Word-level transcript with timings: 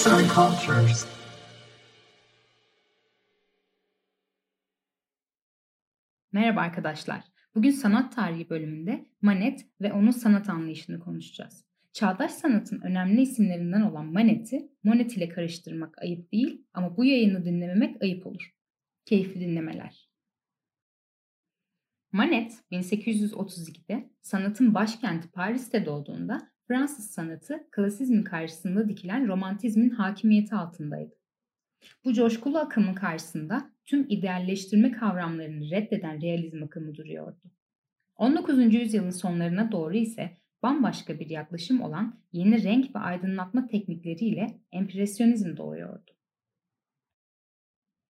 Arts 0.00 0.12
and 0.12 0.30
Cultures. 0.30 1.06
Merhaba 6.32 6.60
arkadaşlar. 6.60 7.24
Bugün 7.54 7.70
sanat 7.70 8.16
tarihi 8.16 8.50
bölümünde 8.50 9.06
Manet 9.22 9.66
ve 9.80 9.92
onun 9.92 10.10
sanat 10.10 10.48
anlayışını 10.48 11.00
konuşacağız. 11.00 11.64
Çağdaş 11.92 12.30
sanatın 12.30 12.80
önemli 12.80 13.20
isimlerinden 13.20 13.80
olan 13.80 14.06
Manet'i 14.06 14.72
Monet 14.84 15.16
ile 15.16 15.28
karıştırmak 15.28 16.02
ayıp 16.02 16.32
değil 16.32 16.64
ama 16.74 16.96
bu 16.96 17.04
yayını 17.04 17.44
dinlememek 17.44 18.02
ayıp 18.02 18.26
olur. 18.26 18.54
Keyifli 19.04 19.40
dinlemeler. 19.40 20.10
Manet 22.12 22.52
1832'de 22.72 24.10
sanatın 24.20 24.74
başkenti 24.74 25.30
Paris'te 25.30 25.86
doğduğunda 25.86 26.50
Fransız 26.70 27.10
sanatı 27.10 27.66
klasizmin 27.70 28.22
karşısında 28.22 28.88
dikilen 28.88 29.28
romantizmin 29.28 29.90
hakimiyeti 29.90 30.54
altındaydı. 30.54 31.14
Bu 32.04 32.12
coşkulu 32.12 32.58
akımın 32.58 32.94
karşısında 32.94 33.70
tüm 33.84 34.06
idealleştirme 34.08 34.92
kavramlarını 34.92 35.70
reddeden 35.70 36.22
realizm 36.22 36.62
akımı 36.62 36.94
duruyordu. 36.94 37.40
19. 38.16 38.74
yüzyılın 38.74 39.10
sonlarına 39.10 39.72
doğru 39.72 39.96
ise 39.96 40.38
bambaşka 40.62 41.20
bir 41.20 41.30
yaklaşım 41.30 41.80
olan 41.80 42.20
yeni 42.32 42.62
renk 42.62 42.96
ve 42.96 42.98
aydınlatma 42.98 43.66
teknikleriyle 43.66 44.60
empresyonizm 44.72 45.56
doğuyordu. 45.56 46.10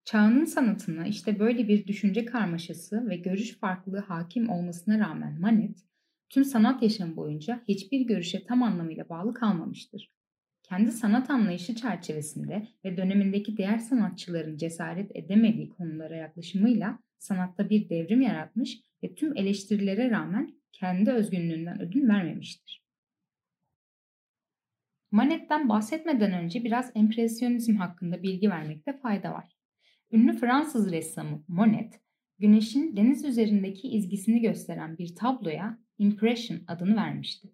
Çağının 0.04 0.45
sanatına 0.45 1.06
işte 1.06 1.38
böyle 1.38 1.68
bir 1.68 1.87
düşünce 1.87 2.24
karmaşası 2.24 3.09
ve 3.09 3.16
görüş 3.16 3.59
farklılığı 3.59 4.01
hakim 4.01 4.51
olmasına 4.51 4.98
rağmen 4.98 5.40
Manet, 5.40 5.89
tüm 6.30 6.44
sanat 6.44 6.82
yaşamı 6.82 7.16
boyunca 7.16 7.64
hiçbir 7.68 8.00
görüşe 8.00 8.44
tam 8.44 8.62
anlamıyla 8.62 9.08
bağlı 9.08 9.34
kalmamıştır. 9.34 10.10
Kendi 10.62 10.92
sanat 10.92 11.30
anlayışı 11.30 11.74
çerçevesinde 11.74 12.68
ve 12.84 12.96
dönemindeki 12.96 13.56
diğer 13.56 13.78
sanatçıların 13.78 14.56
cesaret 14.56 15.16
edemediği 15.16 15.68
konulara 15.68 16.16
yaklaşımıyla 16.16 16.98
sanatta 17.18 17.70
bir 17.70 17.88
devrim 17.88 18.20
yaratmış 18.20 18.80
ve 19.02 19.14
tüm 19.14 19.37
eleştirilere 19.37 20.10
rağmen 20.10 20.54
kendi 20.72 21.10
özgünlüğünden 21.10 21.82
ödün 21.82 22.09
vermemiştir. 22.09 22.84
Manet'ten 25.10 25.68
bahsetmeden 25.68 26.32
önce 26.32 26.65
biraz 26.65 26.92
empresyonizm 26.94 27.76
hakkında 27.76 28.22
bilgi 28.22 28.50
vermekte 28.50 28.98
fayda 28.98 29.32
var. 29.32 29.56
Ünlü 30.12 30.37
Fransız 30.37 30.92
ressamı 30.92 31.44
Monet, 31.48 32.00
güneşin 32.38 32.96
deniz 32.96 33.24
üzerindeki 33.24 33.88
izgisini 33.88 34.40
gösteren 34.40 34.98
bir 34.98 35.15
tabloya 35.15 35.78
Impression 36.01 36.60
adını 36.66 36.96
vermişti. 36.96 37.48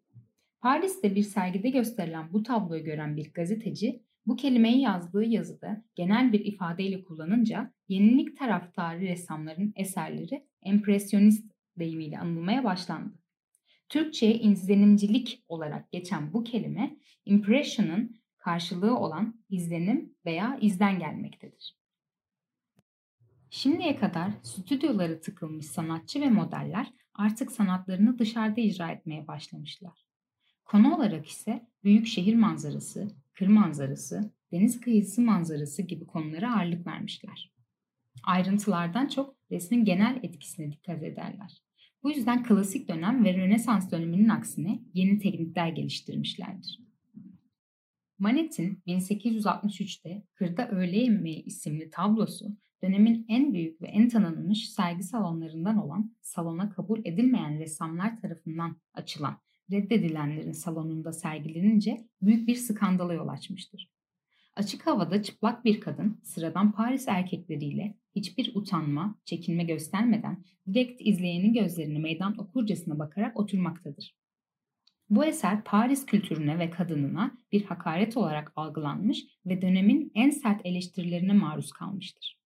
Paris'te 0.61 1.15
bir 1.15 1.23
sergide 1.23 1.71
gösterilen 1.71 2.33
bu 2.33 2.43
tabloyu 2.43 2.85
gören 2.85 3.17
bir 3.17 3.33
gazeteci 3.33 4.03
bu 4.27 4.37
kelimeyi 4.37 4.81
yazdığı 4.81 5.25
yazıda 5.25 5.85
genel 5.95 6.33
bir 6.33 6.41
ifadeyle 6.41 7.03
kullanınca 7.03 7.73
yenilik 7.89 8.39
taraftarı 8.39 9.01
ressamların 9.01 9.73
eserleri 9.77 10.47
empresyonist 10.63 11.53
deyimiyle 11.79 12.19
anılmaya 12.19 12.65
başlandı. 12.65 13.15
Türkçe'ye 13.89 14.35
izlenimcilik 14.35 15.45
olarak 15.49 15.93
geçen 15.93 16.33
bu 16.33 16.45
kelime 16.45 16.97
impression'ın 17.25 18.17
karşılığı 18.39 18.99
olan 18.99 19.45
izlenim 19.49 20.15
veya 20.27 20.59
izden 20.61 20.99
gelmektedir. 20.99 21.77
Şimdiye 23.51 23.97
kadar 23.97 24.31
stüdyoları 24.43 25.21
tıkılmış 25.21 25.67
sanatçı 25.67 26.21
ve 26.21 26.31
modeller 26.31 26.93
artık 27.15 27.53
sanatlarını 27.53 28.19
dışarıda 28.19 28.61
icra 28.61 28.91
etmeye 28.91 29.27
başlamışlar. 29.27 30.07
Konu 30.65 30.95
olarak 30.95 31.27
ise 31.27 31.67
büyük 31.85 32.07
şehir 32.07 32.35
manzarası, 32.35 33.09
kır 33.33 33.47
manzarası, 33.47 34.31
deniz 34.53 34.81
kıyısı 34.81 35.23
manzarası 35.23 35.83
gibi 35.83 36.07
konulara 36.07 36.57
ağırlık 36.57 36.87
vermişler. 36.87 37.53
Ayrıntılardan 38.25 39.09
çok 39.09 39.37
resmin 39.51 39.85
genel 39.85 40.21
etkisine 40.23 40.73
dikkat 40.73 41.03
ederler. 41.03 41.63
Bu 42.03 42.11
yüzden 42.11 42.43
klasik 42.43 42.89
dönem 42.89 43.25
ve 43.25 43.35
Rönesans 43.35 43.91
döneminin 43.91 44.29
aksine 44.29 44.81
yeni 44.95 45.19
teknikler 45.19 45.69
geliştirmişlerdir. 45.69 46.81
Manet'in 48.19 48.83
1863'te 48.87 50.23
Kırda 50.35 50.69
Öğle 50.69 50.97
Yemeği 50.97 51.45
isimli 51.45 51.91
tablosu 51.91 52.57
dönemin 52.83 53.27
en 53.29 53.53
büyük 53.53 53.83
ve 53.83 53.87
en 53.87 54.09
tanınmış 54.09 54.71
sergi 54.71 55.03
salonlarından 55.03 55.77
olan 55.77 56.17
salona 56.23 56.71
kabul 56.71 57.01
edilmeyen 57.05 57.59
ressamlar 57.59 58.21
tarafından 58.21 58.77
açılan 58.95 59.39
reddedilenlerin 59.71 60.53
salonunda 60.53 61.13
sergilenince 61.13 61.97
büyük 62.23 62.49
bir 62.49 62.55
skandala 62.55 63.15
yol 63.15 63.29
açmıştır. 63.29 63.91
Açık 64.57 64.87
havada 64.87 65.23
çıplak 65.23 65.65
bir 65.65 65.81
kadın 65.81 66.21
sıradan 66.23 66.73
Paris 66.73 67.09
erkekleriyle 67.09 67.97
hiçbir 68.17 68.53
utanma, 68.55 69.19
çekinme 69.25 69.65
göstermeden 69.65 70.45
direkt 70.73 71.03
izleyenin 71.05 71.53
gözlerine 71.53 71.99
meydan 71.99 72.39
okurcasına 72.39 72.99
bakarak 72.99 73.41
oturmaktadır. 73.41 74.17
Bu 75.11 75.25
eser 75.25 75.65
Paris 75.65 76.07
kültürüne 76.07 76.59
ve 76.59 76.71
kadınına 76.71 77.39
bir 77.53 77.65
hakaret 77.65 78.17
olarak 78.17 78.53
algılanmış 78.57 79.25
ve 79.47 79.63
dönemin 79.63 80.13
en 80.15 80.31
sert 80.31 80.67
eleştirilerine 80.67 81.33
maruz 81.33 81.73
kalmıştır. 81.73 82.39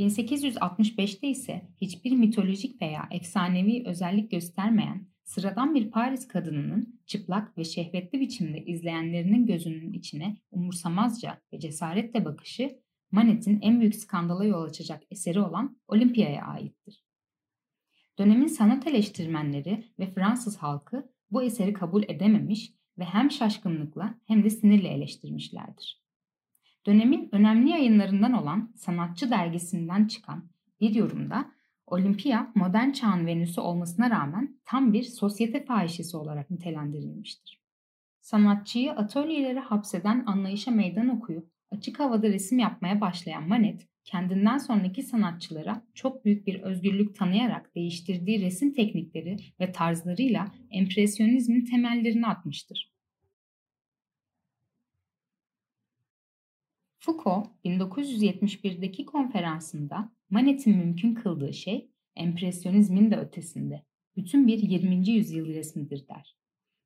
1865'te 0.00 1.28
ise 1.28 1.62
hiçbir 1.80 2.12
mitolojik 2.12 2.82
veya 2.82 3.08
efsanevi 3.10 3.82
özellik 3.86 4.30
göstermeyen 4.30 5.06
sıradan 5.24 5.74
bir 5.74 5.90
Paris 5.90 6.28
kadınının 6.28 7.00
çıplak 7.06 7.58
ve 7.58 7.64
şehvetli 7.64 8.20
biçimde 8.20 8.64
izleyenlerinin 8.64 9.46
gözünün 9.46 9.92
içine 9.92 10.36
umursamazca 10.50 11.40
ve 11.52 11.60
cesaretle 11.60 12.24
bakışı 12.24 12.78
Manet'in 13.12 13.60
en 13.62 13.80
büyük 13.80 13.94
skandala 13.94 14.44
yol 14.44 14.62
açacak 14.62 15.02
eseri 15.10 15.40
olan 15.40 15.78
Olimpiya'ya 15.88 16.46
aittir. 16.46 17.04
Dönemin 18.18 18.46
sanat 18.46 18.86
eleştirmenleri 18.86 19.84
ve 19.98 20.10
Fransız 20.14 20.56
halkı 20.56 21.12
bu 21.30 21.42
eseri 21.42 21.72
kabul 21.72 22.02
edememiş 22.02 22.72
ve 22.98 23.04
hem 23.04 23.30
şaşkınlıkla 23.30 24.14
hem 24.26 24.44
de 24.44 24.50
sinirle 24.50 24.88
eleştirmişlerdir. 24.88 26.02
Dönemin 26.86 27.28
önemli 27.32 27.70
yayınlarından 27.70 28.32
olan 28.32 28.72
Sanatçı 28.76 29.30
dergisinden 29.30 30.06
çıkan 30.06 30.50
bir 30.80 30.94
yorumda 30.94 31.50
Olimpiya 31.86 32.52
modern 32.54 32.90
çağın 32.90 33.26
Venüs'ü 33.26 33.60
olmasına 33.60 34.10
rağmen 34.10 34.60
tam 34.64 34.92
bir 34.92 35.02
sosyete 35.02 35.64
fahişesi 35.64 36.16
olarak 36.16 36.50
nitelendirilmiştir. 36.50 37.60
Sanatçıyı 38.20 38.92
atölyelere 38.92 39.60
hapseden 39.60 40.24
anlayışa 40.26 40.70
meydan 40.70 41.08
okuyup 41.08 41.50
açık 41.70 42.00
havada 42.00 42.28
resim 42.28 42.58
yapmaya 42.58 43.00
başlayan 43.00 43.48
Manet, 43.48 43.88
kendinden 44.04 44.58
sonraki 44.58 45.02
sanatçılara 45.02 45.82
çok 45.94 46.24
büyük 46.24 46.46
bir 46.46 46.60
özgürlük 46.60 47.14
tanıyarak 47.14 47.74
değiştirdiği 47.74 48.40
resim 48.40 48.72
teknikleri 48.72 49.36
ve 49.60 49.72
tarzlarıyla 49.72 50.52
empresyonizmin 50.70 51.64
temellerini 51.64 52.26
atmıştır. 52.26 52.92
Foucault 57.02 57.46
1971'deki 57.64 59.06
konferansında 59.06 60.12
Manet'in 60.30 60.76
mümkün 60.76 61.14
kıldığı 61.14 61.52
şey 61.52 61.90
empresyonizmin 62.16 63.10
de 63.10 63.16
ötesinde. 63.16 63.84
Bütün 64.16 64.46
bir 64.46 64.58
20. 64.58 65.08
yüzyıl 65.08 65.46
resmidir 65.46 66.08
der. 66.08 66.36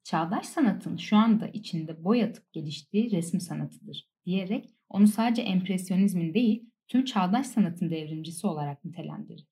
Çağdaş 0.04 0.47
sanatın 0.47 0.97
şu 0.97 1.16
anda 1.16 1.48
içinde 1.48 2.04
boyatıp 2.04 2.52
geliştiği 2.52 3.10
resim 3.10 3.41
sanatıdır 3.41 4.08
diyerek 4.26 4.75
onu 4.88 5.06
sadece 5.06 5.42
empresyonizmin 5.42 6.34
değil 6.34 6.70
tüm 6.88 7.04
çağdaş 7.04 7.46
sanatın 7.46 7.91
devrimcisi 7.91 8.46
olarak 8.46 8.84
nitelendirir. 8.84 9.46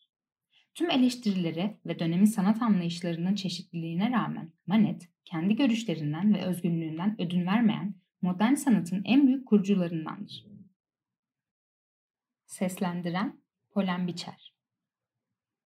Tüm 0.75 0.91
eleştirilere 0.91 1.79
ve 1.87 1.99
dönemin 1.99 2.25
sanat 2.25 2.62
anlayışlarının 2.62 3.34
çeşitliliğine 3.34 4.11
rağmen 4.11 4.53
Manet, 4.67 5.09
kendi 5.25 5.56
görüşlerinden 5.56 6.35
ve 6.35 6.43
özgünlüğünden 6.43 7.20
ödün 7.20 7.47
vermeyen 7.47 7.94
modern 8.23 8.55
sanatın 8.55 9.03
en 9.05 9.26
büyük 9.26 9.47
kurucularındandır. 9.47 10.51
Seslendiren 12.52 13.40
Polen 13.70 14.06
Biçer 14.06 14.51